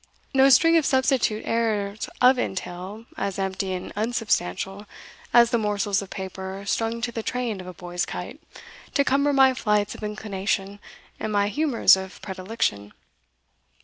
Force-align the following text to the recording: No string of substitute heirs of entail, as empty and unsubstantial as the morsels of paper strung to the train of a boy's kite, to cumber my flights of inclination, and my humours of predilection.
No 0.33 0.49
string 0.49 0.77
of 0.77 0.85
substitute 0.87 1.43
heirs 1.45 2.09
of 2.21 2.39
entail, 2.39 3.05
as 3.17 3.37
empty 3.37 3.73
and 3.73 3.93
unsubstantial 3.95 4.87
as 5.31 5.51
the 5.51 5.59
morsels 5.59 6.01
of 6.01 6.09
paper 6.09 6.63
strung 6.65 7.01
to 7.01 7.11
the 7.11 7.21
train 7.21 7.61
of 7.61 7.67
a 7.67 7.73
boy's 7.75 8.07
kite, 8.07 8.41
to 8.95 9.05
cumber 9.05 9.31
my 9.31 9.53
flights 9.53 9.93
of 9.93 10.01
inclination, 10.03 10.79
and 11.19 11.31
my 11.31 11.49
humours 11.49 11.95
of 11.95 12.19
predilection. 12.23 12.93